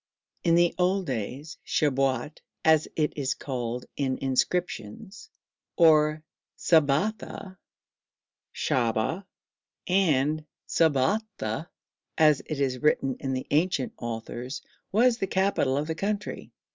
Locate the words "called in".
3.35-4.17